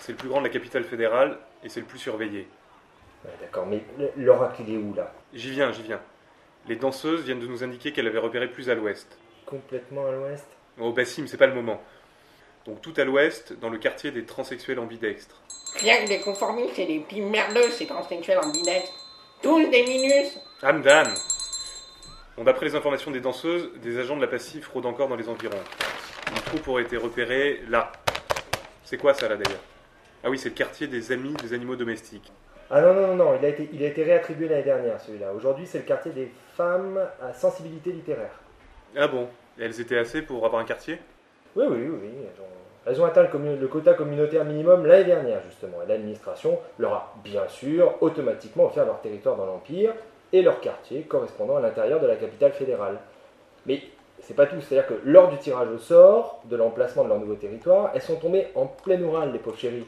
C'est 0.00 0.12
le 0.12 0.18
plus 0.18 0.28
grand 0.28 0.40
de 0.40 0.46
la 0.46 0.52
capitale 0.52 0.84
fédérale, 0.84 1.38
et 1.64 1.68
c'est 1.68 1.80
le 1.80 1.86
plus 1.86 1.98
surveillé. 1.98 2.48
Ouais, 3.24 3.30
D'accord, 3.40 3.66
mais 3.66 3.82
le- 3.98 4.12
l'oracle, 4.16 4.62
il 4.66 4.74
est 4.74 4.78
où 4.78 4.94
là? 4.94 5.12
J'y 5.32 5.50
viens, 5.50 5.72
j'y 5.72 5.82
viens. 5.82 6.00
Les 6.70 6.76
danseuses 6.76 7.24
viennent 7.24 7.40
de 7.40 7.48
nous 7.48 7.64
indiquer 7.64 7.90
qu'elles 7.90 8.06
avaient 8.06 8.20
repéré 8.20 8.46
plus 8.46 8.70
à 8.70 8.76
l'ouest. 8.76 9.18
Complètement 9.44 10.06
à 10.06 10.12
l'ouest. 10.12 10.46
Oh 10.78 10.92
Bassim, 10.92 11.26
c'est 11.26 11.36
pas 11.36 11.48
le 11.48 11.54
moment. 11.54 11.82
Donc 12.64 12.80
tout 12.80 12.94
à 12.96 13.02
l'ouest, 13.02 13.58
dans 13.60 13.70
le 13.70 13.78
quartier 13.78 14.12
des 14.12 14.24
transsexuels 14.24 14.78
ambidextres. 14.78 15.42
Rien 15.80 16.04
que 16.04 16.06
des 16.06 16.20
conformistes 16.20 16.78
et 16.78 16.86
des 16.86 17.00
petits 17.00 17.22
merdeux, 17.22 17.68
ces 17.72 17.88
transsexuels 17.88 18.38
ambidextres. 18.38 18.92
Tous 19.42 19.68
des 19.68 19.82
minus. 19.82 20.38
Hamdan 20.62 21.12
Bon, 22.36 22.44
d'après 22.44 22.66
les 22.66 22.76
informations 22.76 23.10
des 23.10 23.20
danseuses, 23.20 23.72
des 23.82 23.98
agents 23.98 24.14
de 24.14 24.20
la 24.20 24.28
Passif 24.28 24.68
rôdent 24.68 24.86
encore 24.86 25.08
dans 25.08 25.16
les 25.16 25.28
environs. 25.28 25.64
Une 26.30 26.42
troupe 26.42 26.68
aurait 26.68 26.84
été 26.84 26.96
repérée 26.96 27.64
là. 27.68 27.90
C'est 28.84 28.96
quoi 28.96 29.12
ça 29.14 29.28
là 29.28 29.34
d'ailleurs? 29.34 29.64
Ah 30.22 30.30
oui, 30.30 30.38
c'est 30.38 30.50
le 30.50 30.54
quartier 30.54 30.86
des 30.86 31.10
amis 31.10 31.34
des 31.42 31.52
animaux 31.52 31.74
domestiques. 31.74 32.30
Ah 32.70 32.80
non, 32.80 32.94
non, 32.94 33.08
non, 33.08 33.16
non, 33.16 33.38
il 33.38 33.44
a 33.44 33.48
été, 33.48 33.68
il 33.72 33.82
a 33.82 33.88
été 33.88 34.04
réattribué 34.04 34.48
l'année 34.48 34.62
dernière 34.62 35.00
celui-là. 35.00 35.32
Aujourd'hui, 35.32 35.66
c'est 35.66 35.78
le 35.78 35.84
quartier 35.84 36.12
des 36.12 36.30
femmes 36.56 37.00
à 37.20 37.32
sensibilité 37.32 37.90
littéraire. 37.90 38.40
Ah 38.96 39.08
bon 39.08 39.28
elles 39.60 39.80
étaient 39.80 39.98
assez 39.98 40.22
pour 40.22 40.44
avoir 40.46 40.62
un 40.62 40.64
quartier? 40.64 40.98
Oui, 41.54 41.64
oui, 41.68 41.78
oui. 41.78 41.98
oui, 42.02 42.08
Elles 42.22 42.42
ont, 42.42 42.86
elles 42.86 43.02
ont 43.02 43.04
atteint 43.04 43.22
le, 43.22 43.68
quota 43.68 43.94
communautaire 43.94 44.44
minimum 44.44 44.86
l'année 44.86 45.04
dernière, 45.04 45.42
justement. 45.46 45.82
Et 45.84 45.88
l'administration 45.88 46.58
leur 46.78 46.92
a, 46.92 47.14
bien 47.22 47.46
sûr, 47.48 47.94
automatiquement 48.00 48.66
offert 48.66 48.86
leur 48.86 49.00
territoire 49.00 49.36
dans 49.36 49.46
l'Empire 49.46 49.92
et 50.32 50.42
leur 50.42 50.60
quartier 50.60 51.02
correspondant 51.02 51.56
à 51.56 51.60
l'intérieur 51.60 52.00
de 52.00 52.06
la 52.06 52.16
capitale 52.16 52.52
fédérale. 52.52 52.98
Mais 53.66 53.82
c'est 54.20 54.34
pas 54.34 54.46
tout, 54.46 54.60
c'est-à-dire 54.60 54.88
que 54.88 54.94
lors 55.04 55.28
du 55.28 55.36
tirage 55.38 55.68
au 55.68 55.78
sort 55.78 56.40
de 56.44 56.56
l'emplacement 56.56 57.04
de 57.04 57.08
leur 57.08 57.18
nouveau 57.18 57.34
territoire, 57.34 57.90
elles 57.94 58.02
sont 58.02 58.16
tombées 58.16 58.48
en 58.54 58.66
plein 58.66 59.00
oural, 59.02 59.32
les 59.32 59.38
pauvres 59.38 59.58
chéries. 59.58 59.86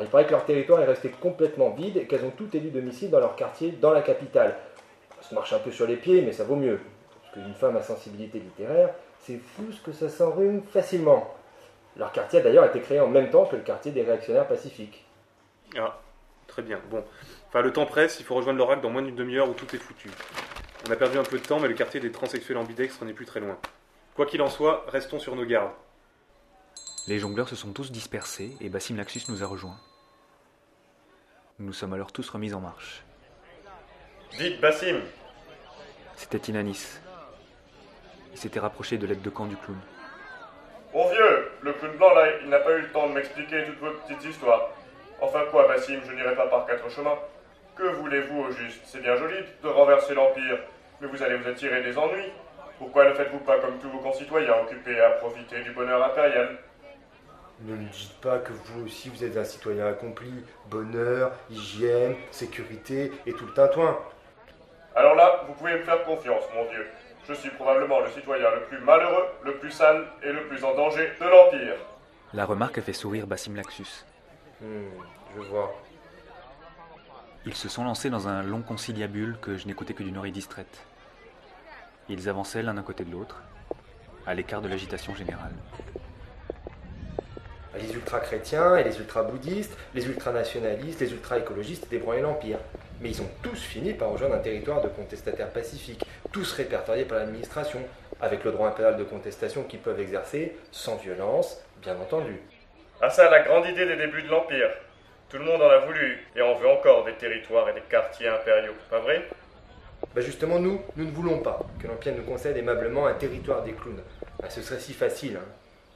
Il 0.00 0.08
paraît 0.08 0.26
que 0.26 0.32
leur 0.32 0.44
territoire 0.44 0.80
est 0.80 0.86
resté 0.86 1.08
complètement 1.08 1.70
vide 1.70 1.96
et 1.96 2.06
qu'elles 2.06 2.24
ont 2.24 2.32
toutes 2.36 2.54
élu 2.54 2.70
domicile 2.70 3.10
dans 3.10 3.20
leur 3.20 3.36
quartier, 3.36 3.72
dans 3.72 3.92
la 3.92 4.02
capitale. 4.02 4.56
Ça 5.20 5.28
se 5.30 5.34
marche 5.34 5.52
un 5.52 5.58
peu 5.58 5.70
sur 5.70 5.86
les 5.86 5.96
pieds, 5.96 6.22
mais 6.22 6.32
ça 6.32 6.44
vaut 6.44 6.56
mieux. 6.56 6.80
Parce 7.22 7.34
qu'une 7.34 7.54
femme 7.54 7.76
à 7.76 7.82
sensibilité 7.82 8.40
littéraire, 8.40 8.90
c'est 9.20 9.38
fou 9.38 9.70
ce 9.72 9.80
que 9.80 9.92
ça 9.92 10.08
s'enrhume 10.08 10.62
facilement. 10.62 11.34
Leur 11.96 12.10
quartier 12.12 12.40
a 12.40 12.42
d'ailleurs 12.42 12.64
été 12.64 12.80
créé 12.80 12.98
en 12.98 13.06
même 13.06 13.30
temps 13.30 13.46
que 13.46 13.56
le 13.56 13.62
quartier 13.62 13.92
des 13.92 14.02
réactionnaires 14.02 14.48
pacifiques. 14.48 15.04
Ah, 15.78 16.00
très 16.48 16.62
bien. 16.62 16.80
Bon. 16.90 17.04
Enfin, 17.48 17.62
le 17.62 17.72
temps 17.72 17.86
presse, 17.86 18.18
il 18.18 18.26
faut 18.26 18.34
rejoindre 18.34 18.58
l'oracle 18.58 18.82
dans 18.82 18.90
moins 18.90 19.02
d'une 19.02 19.14
demi-heure 19.14 19.48
où 19.48 19.54
tout 19.54 19.74
est 19.74 19.78
foutu. 19.78 20.10
On 20.88 20.92
a 20.92 20.96
perdu 20.96 21.18
un 21.18 21.22
peu 21.22 21.38
de 21.38 21.46
temps, 21.46 21.60
mais 21.60 21.68
le 21.68 21.74
quartier 21.74 22.00
des 22.00 22.10
transsexuels 22.10 22.58
ambidextres 22.58 23.04
n'est 23.04 23.12
plus 23.12 23.26
très 23.26 23.40
loin. 23.40 23.56
Quoi 24.16 24.26
qu'il 24.26 24.42
en 24.42 24.50
soit, 24.50 24.84
restons 24.88 25.18
sur 25.18 25.36
nos 25.36 25.44
gardes. 25.44 25.70
Les 27.06 27.18
jongleurs 27.18 27.48
se 27.48 27.56
sont 27.56 27.72
tous 27.72 27.92
dispersés 27.92 28.56
et 28.62 28.70
Bassim 28.70 28.96
Laxus 28.96 29.24
nous 29.28 29.42
a 29.42 29.46
rejoints. 29.46 29.78
Nous 31.58 31.74
sommes 31.74 31.92
alors 31.92 32.12
tous 32.12 32.28
remis 32.30 32.54
en 32.54 32.60
marche. 32.60 33.04
Dites, 34.38 34.58
Bassim, 34.60 35.00
C'était 36.16 36.50
Inanis. 36.50 36.98
Il 38.32 38.38
s'était 38.38 38.58
rapproché 38.58 38.96
de 38.96 39.06
l'aide 39.06 39.20
de 39.20 39.30
camp 39.30 39.44
du 39.44 39.56
clown. 39.56 39.78
Mon 40.94 41.08
vieux, 41.10 41.50
le 41.60 41.72
clown 41.74 41.96
blanc 41.98 42.14
là, 42.14 42.26
il 42.42 42.48
n'a 42.48 42.58
pas 42.60 42.72
eu 42.78 42.80
le 42.80 42.90
temps 42.90 43.08
de 43.08 43.12
m'expliquer 43.12 43.64
toutes 43.66 43.80
vos 43.80 43.90
petites 43.90 44.24
histoires. 44.24 44.70
Enfin 45.20 45.42
quoi, 45.50 45.68
Bassim, 45.68 46.00
je 46.06 46.12
n'irai 46.12 46.34
pas 46.34 46.46
par 46.46 46.64
quatre 46.66 46.88
chemins. 46.90 47.18
Que 47.76 47.82
voulez-vous 47.82 48.40
au 48.40 48.50
juste? 48.50 48.80
C'est 48.86 49.02
bien 49.02 49.16
joli 49.16 49.36
de 49.62 49.68
renverser 49.68 50.14
l'Empire, 50.14 50.58
mais 51.00 51.08
vous 51.08 51.22
allez 51.22 51.36
vous 51.36 51.48
attirer 51.48 51.82
des 51.82 51.98
ennuis. 51.98 52.32
Pourquoi 52.78 53.08
ne 53.08 53.14
faites-vous 53.14 53.40
pas 53.40 53.58
comme 53.58 53.78
tous 53.78 53.90
vos 53.90 53.98
concitoyens 53.98 54.54
occupés 54.62 54.98
à 55.00 55.10
profiter 55.10 55.62
du 55.62 55.72
bonheur 55.72 56.02
impérial? 56.02 56.58
Ne 57.60 57.76
me 57.76 57.88
dites 57.88 58.20
pas 58.20 58.38
que 58.38 58.52
vous 58.52 58.84
aussi 58.84 59.08
vous 59.08 59.24
êtes 59.24 59.36
un 59.36 59.44
citoyen 59.44 59.86
accompli. 59.86 60.32
Bonheur, 60.70 61.32
hygiène, 61.50 62.16
sécurité 62.30 63.12
et 63.26 63.32
tout 63.32 63.46
le 63.46 63.52
tintouin. 63.52 63.98
Alors 64.94 65.14
là, 65.14 65.44
vous 65.46 65.54
pouvez 65.54 65.74
me 65.74 65.84
faire 65.84 66.04
confiance, 66.04 66.44
mon 66.54 66.64
vieux. 66.70 66.86
Je 67.28 67.34
suis 67.34 67.50
probablement 67.50 68.00
le 68.00 68.10
citoyen 68.10 68.50
le 68.50 68.62
plus 68.64 68.78
malheureux, 68.80 69.26
le 69.44 69.56
plus 69.56 69.70
sale 69.70 70.06
et 70.22 70.32
le 70.32 70.46
plus 70.46 70.62
en 70.62 70.74
danger 70.74 71.10
de 71.18 71.24
l'Empire. 71.24 71.76
La 72.34 72.44
remarque 72.44 72.78
a 72.78 72.82
fait 72.82 72.92
sourire 72.92 73.26
Bassim 73.26 73.54
Laxus. 73.54 74.04
Hmm, 74.60 74.88
je 75.36 75.40
vois. 75.42 75.74
Ils 77.46 77.54
se 77.54 77.68
sont 77.68 77.84
lancés 77.84 78.10
dans 78.10 78.28
un 78.28 78.42
long 78.42 78.62
conciliabule 78.62 79.36
que 79.40 79.56
je 79.56 79.66
n'écoutais 79.66 79.94
que 79.94 80.02
d'une 80.02 80.18
oreille 80.18 80.32
distraite. 80.32 80.86
Ils 82.08 82.28
avançaient 82.28 82.62
l'un 82.62 82.74
d'un 82.74 82.82
côté 82.82 83.04
de 83.04 83.10
l'autre, 83.10 83.42
à 84.26 84.34
l'écart 84.34 84.60
de 84.60 84.68
l'agitation 84.68 85.14
générale. 85.14 85.52
Les 87.76 87.92
ultra-chrétiens 87.92 88.76
et 88.76 88.84
les 88.84 88.98
ultra-bouddhistes, 88.98 89.76
les 89.94 90.06
ultra-nationalistes, 90.06 91.00
les 91.00 91.12
ultra-écologistes 91.12 91.88
débranlaient 91.90 92.20
l'Empire. 92.20 92.58
Mais 93.00 93.10
ils 93.10 93.20
ont 93.20 93.28
tous 93.42 93.60
fini 93.60 93.92
par 93.92 94.10
rejoindre 94.10 94.36
un 94.36 94.38
territoire 94.38 94.80
de 94.80 94.88
contestataires 94.88 95.50
pacifiques, 95.50 96.04
tous 96.32 96.52
répertoriés 96.52 97.04
par 97.04 97.18
l'administration, 97.18 97.80
avec 98.20 98.44
le 98.44 98.52
droit 98.52 98.68
impérial 98.68 98.96
de 98.96 99.04
contestation 99.04 99.64
qu'ils 99.64 99.80
peuvent 99.80 99.98
exercer, 100.00 100.56
sans 100.70 100.96
violence, 100.96 101.60
bien 101.82 101.96
entendu. 101.96 102.40
Ah 103.00 103.10
ça, 103.10 103.28
la 103.28 103.42
grande 103.42 103.66
idée 103.66 103.86
des 103.86 103.96
débuts 103.96 104.22
de 104.22 104.28
l'Empire. 104.28 104.70
Tout 105.28 105.38
le 105.38 105.44
monde 105.44 105.60
en 105.62 105.68
a 105.68 105.78
voulu, 105.78 106.24
et 106.36 106.42
en 106.42 106.54
veut 106.54 106.68
encore 106.68 107.04
des 107.04 107.14
territoires 107.14 107.68
et 107.68 107.74
des 107.74 107.80
quartiers 107.80 108.28
impériaux, 108.28 108.74
pas 108.88 109.00
vrai? 109.00 109.28
Bah 110.14 110.20
justement, 110.20 110.60
nous, 110.60 110.80
nous 110.96 111.06
ne 111.06 111.10
voulons 111.10 111.40
pas 111.40 111.60
que 111.82 111.88
l'Empire 111.88 112.14
nous 112.16 112.22
concède 112.22 112.56
aimablement 112.56 113.06
un 113.08 113.14
territoire 113.14 113.62
des 113.62 113.72
clowns. 113.72 114.02
Bah, 114.40 114.48
ce 114.48 114.62
serait 114.62 114.78
si 114.78 114.92
facile. 114.92 115.36
hein. 115.36 115.46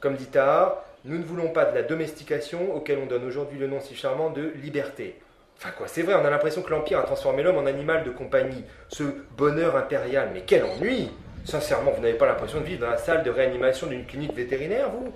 Comme 0.01 0.15
dit 0.15 0.25
Tahar, 0.25 0.83
nous 1.05 1.17
ne 1.17 1.23
voulons 1.23 1.49
pas 1.49 1.65
de 1.65 1.75
la 1.75 1.83
domestication 1.83 2.75
auquel 2.75 2.99
on 3.01 3.05
donne 3.05 3.25
aujourd'hui 3.25 3.57
le 3.57 3.67
nom 3.67 3.79
si 3.79 3.95
charmant 3.95 4.29
de 4.29 4.53
liberté. 4.61 5.15
Enfin 5.57 5.71
quoi, 5.77 5.87
c'est 5.87 6.01
vrai, 6.01 6.13
on 6.15 6.25
a 6.25 6.29
l'impression 6.29 6.61
que 6.61 6.69
l'Empire 6.71 6.99
a 6.99 7.03
transformé 7.03 7.43
l'homme 7.43 7.57
en 7.57 7.65
animal 7.65 8.03
de 8.03 8.09
compagnie. 8.09 8.63
Ce 8.89 9.03
bonheur 9.37 9.75
impérial, 9.75 10.29
mais 10.33 10.43
quel 10.45 10.63
ennui 10.63 11.11
Sincèrement, 11.45 11.91
vous 11.91 12.01
n'avez 12.01 12.17
pas 12.17 12.27
l'impression 12.27 12.59
de 12.59 12.65
vivre 12.65 12.81
dans 12.81 12.89
la 12.89 12.97
salle 12.97 13.23
de 13.23 13.29
réanimation 13.29 13.87
d'une 13.87 14.05
clinique 14.05 14.33
vétérinaire, 14.33 14.89
vous? 14.89 15.13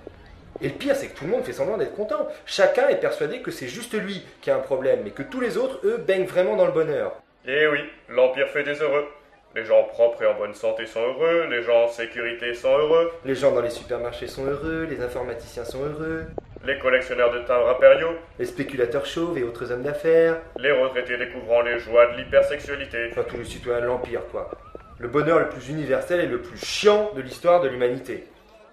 Et 0.60 0.68
le 0.68 0.74
pire, 0.74 0.96
c'est 0.96 1.08
que 1.08 1.18
tout 1.18 1.24
le 1.24 1.30
monde 1.30 1.44
fait 1.44 1.52
semblant 1.52 1.76
d'être 1.76 1.94
content. 1.94 2.28
Chacun 2.46 2.88
est 2.88 3.00
persuadé 3.00 3.42
que 3.42 3.50
c'est 3.50 3.68
juste 3.68 3.94
lui 3.94 4.24
qui 4.40 4.50
a 4.50 4.56
un 4.56 4.60
problème, 4.60 5.00
mais 5.04 5.10
que 5.10 5.22
tous 5.22 5.40
les 5.40 5.56
autres, 5.56 5.80
eux, 5.84 5.98
baignent 5.98 6.26
vraiment 6.26 6.56
dans 6.56 6.66
le 6.66 6.72
bonheur. 6.72 7.20
Eh 7.46 7.66
oui, 7.66 7.80
l'Empire 8.08 8.48
fait 8.48 8.62
des 8.62 8.80
heureux. 8.80 9.06
Les 9.54 9.64
gens 9.64 9.84
propres 9.84 10.22
et 10.24 10.26
en 10.26 10.34
bonne 10.34 10.52
santé 10.54 10.84
sont 10.84 11.00
heureux, 11.00 11.46
les 11.48 11.62
gens 11.62 11.84
en 11.84 11.88
sécurité 11.88 12.54
sont 12.54 12.76
heureux, 12.76 13.12
Les 13.24 13.36
gens 13.36 13.52
dans 13.52 13.60
les 13.60 13.70
supermarchés 13.70 14.26
sont 14.26 14.44
heureux, 14.44 14.84
les 14.90 15.00
informaticiens 15.00 15.64
sont 15.64 15.78
heureux, 15.84 16.24
les 16.66 16.76
collectionneurs 16.80 17.32
de 17.32 17.38
timbres 17.38 17.68
impériaux, 17.68 18.16
les 18.40 18.46
spéculateurs 18.46 19.06
chauves 19.06 19.38
et 19.38 19.44
autres 19.44 19.70
hommes 19.70 19.84
d'affaires, 19.84 20.40
les 20.58 20.72
retraités 20.72 21.16
découvrant 21.18 21.62
les 21.62 21.78
joies 21.78 22.06
de 22.08 22.16
l'hypersexualité. 22.16 23.10
enfin 23.12 23.22
tous 23.22 23.36
les 23.36 23.44
citoyens 23.44 23.80
de 23.80 23.86
l'Empire, 23.86 24.22
quoi. 24.32 24.50
Le 24.98 25.06
bonheur 25.06 25.38
le 25.38 25.48
plus 25.48 25.68
universel 25.68 26.18
et 26.18 26.26
le 26.26 26.40
plus 26.40 26.58
chiant 26.58 27.12
de 27.14 27.20
l'histoire 27.22 27.60
de 27.60 27.68
l'humanité. 27.68 28.24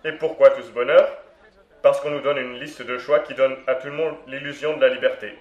Et 0.03 0.13
pourquoi 0.13 0.49
tout 0.49 0.63
ce 0.63 0.71
bonheur? 0.71 1.07
Parce 1.83 1.99
qu'on 1.99 2.09
nous 2.09 2.21
donne 2.21 2.37
une 2.39 2.59
liste 2.59 2.81
de 2.81 2.97
choix 2.97 3.19
qui 3.19 3.35
donne 3.35 3.55
à 3.67 3.75
tout 3.75 3.85
le 3.87 3.93
monde 3.93 4.15
l'illusion 4.25 4.77
de 4.77 4.81
la 4.81 4.91
liberté. 4.91 5.33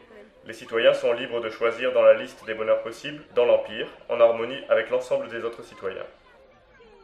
Les 0.47 0.55
citoyens 0.55 0.95
sont 0.95 1.13
libres 1.13 1.41
de 1.41 1.51
choisir 1.51 1.93
dans 1.93 2.03
la 2.03 2.15
liste 2.15 2.45
des 2.47 2.55
bonheurs 2.55 2.83
possibles 2.83 3.23
dans 3.35 3.45
l'Empire, 3.45 3.89
en 4.09 4.21
harmonie 4.21 4.65
avec 4.69 4.91
l'ensemble 4.91 5.29
des 5.29 5.45
autres 5.45 5.63
citoyens. 5.63 6.07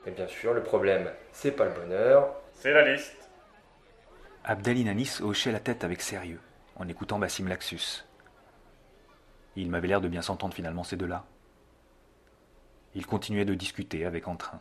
Et 0.07 0.11
bien 0.11 0.26
sûr, 0.26 0.55
le 0.55 0.62
problème, 0.62 1.11
c'est 1.33 1.52
pas 1.52 1.64
le 1.64 1.73
bonheur, 1.73 2.35
C'est 2.52 2.73
la 2.73 2.90
liste. 2.90 3.28
Abdel 4.45 4.78
Inanis 4.78 5.19
hochait 5.21 5.52
la 5.52 5.61
tête 5.61 5.85
avec 5.85 6.00
sérieux, 6.00 6.40
en 6.76 6.88
écoutant 6.88 7.19
Bassim 7.19 7.49
Laxus. 7.49 8.07
Il 9.57 9.71
m'avait 9.71 9.88
l'air 9.88 10.00
de 10.00 10.09
bien 10.09 10.23
s'entendre 10.23 10.55
finalement 10.55 10.85
ces 10.85 10.97
deux-là. 10.97 11.25
Ils 12.95 13.07
continuaient 13.07 13.45
de 13.45 13.55
discuter 13.55 14.07
avec 14.07 14.28
entrain. 14.28 14.61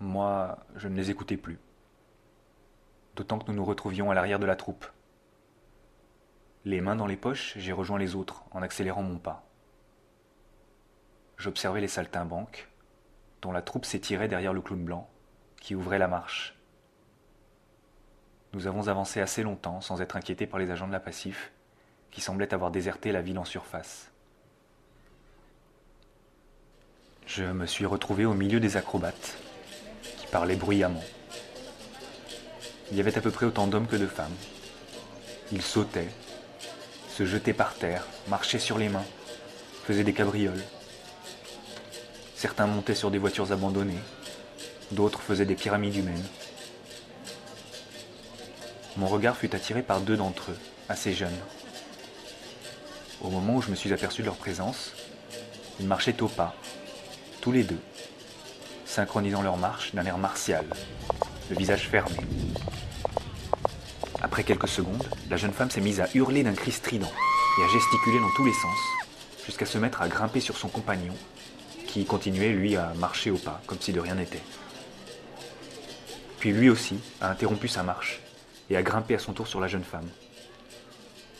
Moi, 0.00 0.58
je 0.76 0.88
ne 0.88 0.96
les 0.96 1.10
écoutais 1.10 1.36
plus. 1.36 1.58
D'autant 3.14 3.38
que 3.38 3.46
nous 3.48 3.56
nous 3.56 3.64
retrouvions 3.64 4.10
à 4.10 4.14
l'arrière 4.14 4.38
de 4.38 4.46
la 4.46 4.56
troupe. 4.56 4.86
Les 6.66 6.82
mains 6.82 6.96
dans 6.96 7.06
les 7.06 7.16
poches, 7.16 7.54
j'ai 7.56 7.72
rejoint 7.72 7.98
les 7.98 8.14
autres 8.14 8.44
en 8.50 8.60
accélérant 8.60 9.02
mon 9.02 9.18
pas. 9.18 9.46
J'observais 11.38 11.80
les 11.80 11.88
saltimbanques, 11.88 12.68
dont 13.40 13.50
la 13.50 13.62
troupe 13.62 13.86
s'étirait 13.86 14.28
derrière 14.28 14.52
le 14.52 14.60
clown 14.60 14.84
blanc, 14.84 15.08
qui 15.58 15.74
ouvrait 15.74 15.98
la 15.98 16.08
marche. 16.08 16.54
Nous 18.52 18.66
avons 18.66 18.88
avancé 18.88 19.20
assez 19.20 19.42
longtemps 19.42 19.80
sans 19.80 20.02
être 20.02 20.16
inquiétés 20.16 20.46
par 20.46 20.58
les 20.60 20.70
agents 20.70 20.86
de 20.86 20.92
la 20.92 21.00
Passif, 21.00 21.50
qui 22.10 22.20
semblaient 22.20 22.52
avoir 22.52 22.70
déserté 22.70 23.10
la 23.10 23.22
ville 23.22 23.38
en 23.38 23.44
surface. 23.46 24.10
Je 27.26 27.44
me 27.44 27.64
suis 27.64 27.86
retrouvé 27.86 28.26
au 28.26 28.34
milieu 28.34 28.60
des 28.60 28.76
acrobates, 28.76 29.38
qui 30.02 30.26
parlaient 30.26 30.56
bruyamment. 30.56 31.04
Il 32.90 32.98
y 32.98 33.00
avait 33.00 33.16
à 33.16 33.20
peu 33.22 33.30
près 33.30 33.46
autant 33.46 33.66
d'hommes 33.66 33.86
que 33.86 33.96
de 33.96 34.08
femmes. 34.08 34.34
Ils 35.52 35.62
sautaient, 35.62 36.10
se 37.20 37.26
jetaient 37.26 37.52
par 37.52 37.74
terre, 37.74 38.06
marchaient 38.28 38.58
sur 38.58 38.78
les 38.78 38.88
mains, 38.88 39.04
faisaient 39.84 40.04
des 40.04 40.14
cabrioles. 40.14 40.64
Certains 42.34 42.66
montaient 42.66 42.94
sur 42.94 43.10
des 43.10 43.18
voitures 43.18 43.52
abandonnées, 43.52 44.00
d'autres 44.92 45.20
faisaient 45.20 45.44
des 45.44 45.54
pyramides 45.54 45.96
humaines. 45.96 46.24
Mon 48.96 49.06
regard 49.06 49.36
fut 49.36 49.54
attiré 49.54 49.82
par 49.82 50.00
deux 50.00 50.16
d'entre 50.16 50.52
eux, 50.52 50.58
assez 50.88 51.12
jeunes. 51.12 51.38
Au 53.20 53.28
moment 53.28 53.56
où 53.56 53.60
je 53.60 53.70
me 53.70 53.76
suis 53.76 53.92
aperçu 53.92 54.22
de 54.22 54.26
leur 54.26 54.36
présence, 54.36 54.94
ils 55.78 55.86
marchaient 55.86 56.22
au 56.22 56.28
pas, 56.28 56.54
tous 57.42 57.52
les 57.52 57.64
deux, 57.64 57.80
synchronisant 58.86 59.42
leur 59.42 59.58
marche 59.58 59.94
d'un 59.94 60.06
air 60.06 60.16
martial, 60.16 60.64
le 61.50 61.56
visage 61.56 61.86
fermé. 61.86 62.16
Après 64.22 64.44
quelques 64.44 64.68
secondes, 64.68 65.08
la 65.30 65.36
jeune 65.36 65.52
femme 65.52 65.70
s'est 65.70 65.80
mise 65.80 66.00
à 66.00 66.08
hurler 66.14 66.42
d'un 66.42 66.52
cri 66.52 66.72
strident 66.72 67.10
et 67.58 67.64
à 67.64 67.68
gesticuler 67.68 68.20
dans 68.20 68.30
tous 68.36 68.44
les 68.44 68.52
sens, 68.52 68.78
jusqu'à 69.46 69.64
se 69.64 69.78
mettre 69.78 70.02
à 70.02 70.08
grimper 70.08 70.40
sur 70.40 70.58
son 70.58 70.68
compagnon, 70.68 71.14
qui 71.86 72.04
continuait, 72.04 72.50
lui, 72.50 72.76
à 72.76 72.92
marcher 72.98 73.30
au 73.30 73.38
pas, 73.38 73.62
comme 73.66 73.80
si 73.80 73.92
de 73.92 74.00
rien 74.00 74.16
n'était. 74.16 74.42
Puis 76.38 76.52
lui 76.52 76.68
aussi 76.68 76.98
a 77.20 77.30
interrompu 77.30 77.66
sa 77.66 77.82
marche 77.82 78.20
et 78.68 78.76
a 78.76 78.82
grimpé 78.82 79.14
à 79.14 79.18
son 79.18 79.32
tour 79.32 79.48
sur 79.48 79.60
la 79.60 79.68
jeune 79.68 79.84
femme. 79.84 80.08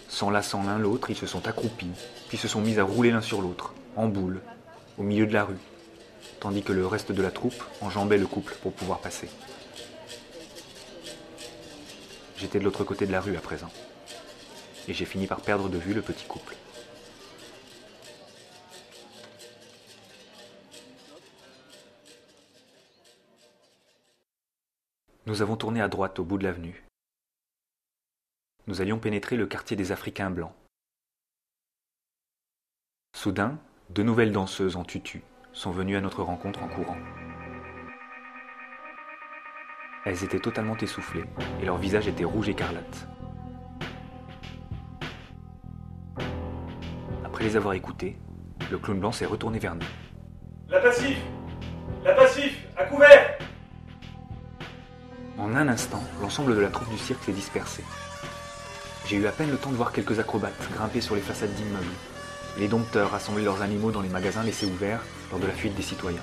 S'enlaçant 0.08 0.62
l'un 0.62 0.78
l'autre, 0.78 1.10
ils 1.10 1.16
se 1.16 1.26
sont 1.26 1.46
accroupis, 1.46 1.92
puis 2.28 2.38
se 2.38 2.49
sont 2.49 2.60
mis 2.60 2.78
à 2.78 2.84
rouler 2.84 3.10
l'un 3.10 3.20
sur 3.20 3.42
l'autre, 3.42 3.75
en 3.94 4.08
boule, 4.08 4.40
au 4.99 5.02
milieu 5.02 5.26
de 5.26 5.34
la 5.34 5.44
rue, 5.44 5.58
tandis 6.40 6.62
que 6.62 6.72
le 6.72 6.87
reste 6.87 7.12
de 7.12 7.22
la 7.22 7.30
troupe 7.30 7.62
enjambait 7.80 8.18
le 8.18 8.26
couple 8.26 8.56
pour 8.62 8.72
pouvoir 8.72 9.00
passer. 9.00 9.28
J'étais 12.40 12.59
de 12.59 12.64
l'autre 12.64 12.85
côté 12.85 13.06
de 13.06 13.12
la 13.12 13.20
rue 13.20 13.37
à 13.37 13.40
présent, 13.42 13.70
et 14.88 14.94
j'ai 14.94 15.04
fini 15.04 15.26
par 15.26 15.42
perdre 15.42 15.68
de 15.68 15.76
vue 15.76 15.92
le 15.92 16.00
petit 16.00 16.25
couple. 16.25 16.56
Nous 25.26 25.42
avons 25.42 25.56
tourné 25.56 25.82
à 25.82 25.88
droite 25.88 26.18
au 26.18 26.25
bout 26.25 26.38
de 26.38 26.44
l'avenue. 26.44 26.82
Nous 28.68 28.80
allions 28.80 28.99
pénétrer 28.99 29.37
le 29.37 29.47
quartier 29.47 29.76
des 29.76 29.92
Africains 29.92 30.30
blancs. 30.30 30.54
Soudain, 33.14 33.59
deux 33.90 34.02
nouvelles 34.02 34.32
danseuses 34.32 34.76
en 34.76 34.85
tutu 34.85 35.23
sont 35.52 35.73
venues 35.73 35.97
à 35.97 36.00
notre 36.00 36.23
rencontre 36.23 36.62
en 36.62 36.68
courant. 36.68 36.97
Elles 40.07 40.25
étaient 40.25 40.40
totalement 40.40 40.76
essoufflées 40.78 41.25
et 41.61 41.66
leur 41.66 41.76
visage 41.76 42.09
était 42.09 42.25
rouge 42.25 42.49
écarlate. 42.49 43.07
Après 47.25 47.45
les 47.45 47.57
avoir 47.57 47.75
écoutées, 47.75 48.16
le 48.71 48.78
clown 48.78 48.99
blanc 48.99 49.12
s'est 49.12 49.26
retourné 49.26 49.59
vers 49.59 49.75
nous. 49.75 49.87
La 50.69 50.80
passif 50.80 51.19
La 52.02 52.14
passif 52.14 52.57
À 52.78 52.85
couvert 52.85 53.38
En 55.37 55.54
un 55.54 55.69
instant, 55.69 56.02
l'ensemble 56.23 56.57
de 56.57 56.61
la 56.61 56.69
troupe 56.71 56.88
du 56.88 56.99
cirque 56.99 57.23
s'est 57.25 57.33
dispersé. 57.33 57.85
J'ai 59.07 59.16
eu 59.16 59.26
à 59.26 59.33
peine 59.33 59.50
le 59.50 59.59
temps 59.59 59.71
de 59.71 59.76
voir 59.76 59.92
quelques 59.92 60.19
acrobates 60.19 60.71
grimper 60.73 61.02
sur 61.02 61.14
les 61.14 61.21
façades 61.21 61.52
d'immeubles, 61.54 61.85
les 62.59 62.69
dompteurs 62.69 63.11
rassembler 63.11 63.45
leurs 63.45 63.61
animaux 63.61 63.90
dans 63.90 64.00
les 64.00 64.09
magasins 64.09 64.45
laissés 64.45 64.66
ouverts 64.66 65.02
lors 65.30 65.40
de 65.40 65.47
la 65.47 65.52
fuite 65.52 65.75
des 65.75 65.83
citoyens. 65.83 66.23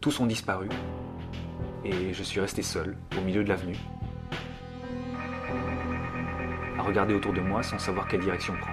Tous 0.00 0.18
ont 0.18 0.24
disparu, 0.26 0.70
et 1.84 2.14
je 2.14 2.22
suis 2.22 2.40
resté 2.40 2.62
seul, 2.62 2.96
au 3.18 3.20
milieu 3.20 3.44
de 3.44 3.50
l'avenue, 3.50 3.76
à 6.78 6.82
regarder 6.82 7.12
autour 7.12 7.34
de 7.34 7.40
moi 7.42 7.62
sans 7.62 7.78
savoir 7.78 8.08
quelle 8.08 8.22
direction 8.22 8.54
prendre. 8.56 8.69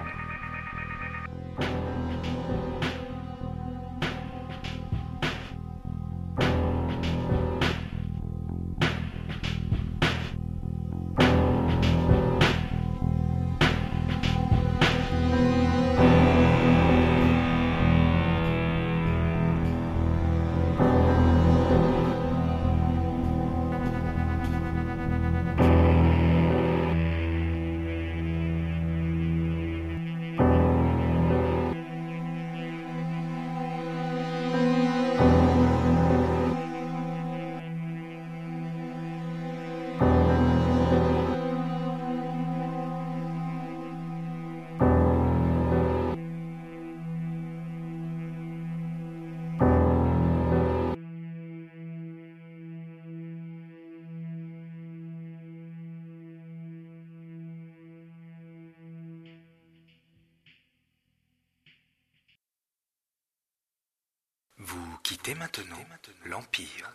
Quittez 65.28 65.40
maintenant 65.40 65.84
l'Empire. 66.24 66.90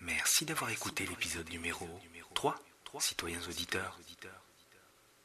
Merci 0.00 0.46
d'avoir 0.46 0.70
écouté 0.70 1.04
l'épisode 1.04 1.50
numéro 1.50 1.86
3, 2.32 2.58
citoyens 2.98 3.42
auditeurs. 3.46 3.98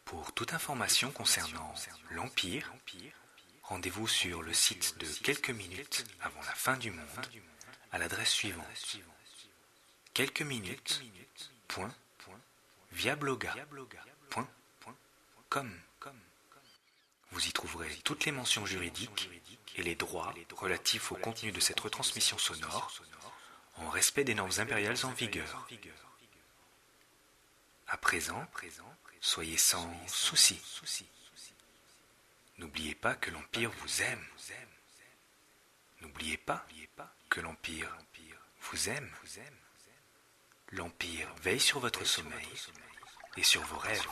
Pour 0.04 0.34
toute 0.34 0.54
information 0.54 1.10
concernant 1.12 1.74
l'Empire, 2.12 2.70
rendez-vous 3.64 4.10
sur 4.10 4.42
le 4.42 4.52
site 4.52 4.98
de 4.98 5.06
quelques 5.24 5.52
minutes 5.52 6.06
avant 6.20 6.42
la 6.42 6.54
fin 6.54 6.76
du 6.76 6.92
monde 6.92 7.08
à 7.94 7.98
l'adresse 7.98 8.32
suivante 8.32 8.98
quelques 10.14 10.42
minutes. 10.42 11.02
point. 11.70 11.94
Vous 17.32 17.48
y 17.48 17.52
trouverez 17.52 17.96
toutes 18.04 18.26
les 18.26 18.32
mentions 18.32 18.66
juridiques 18.66 19.30
et 19.76 19.84
les 19.84 19.96
droits 19.96 20.34
relatifs 20.58 21.12
au 21.12 21.16
contenu 21.16 21.52
de 21.52 21.60
cette 21.60 21.80
retransmission 21.80 22.38
sonore 22.38 22.92
en 23.78 23.90
respect 23.90 24.24
des 24.24 24.36
normes 24.36 24.52
impériales 24.58 25.06
en 25.06 25.12
vigueur. 25.12 25.68
À 27.88 27.98
présent, 27.98 28.46
soyez 29.22 29.58
sans 29.58 29.92
souci. 30.08 30.60
N'oubliez 32.58 32.96
pas 32.96 33.16
que 33.16 33.32
l'Empire 33.32 33.72
vous 33.72 34.02
aime. 34.02 34.26
N'oubliez 36.02 36.38
pas 36.38 36.66
que 37.30 37.40
l'Empire 37.40 37.96
vous 38.62 38.90
aime. 38.90 39.10
L'Empire 40.72 41.34
veille 41.42 41.60
sur 41.60 41.80
votre 41.80 42.04
sommeil 42.04 42.48
et 43.38 43.44
sur 43.44 43.62
vos 43.64 43.78
rêves. 43.78 44.08